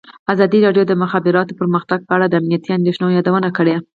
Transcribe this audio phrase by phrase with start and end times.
[0.33, 3.75] ازادي راډیو د د مخابراتو پرمختګ په اړه د امنیتي اندېښنو یادونه کړې.